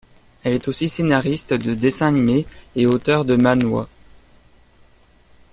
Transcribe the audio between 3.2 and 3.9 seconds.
de manhwa.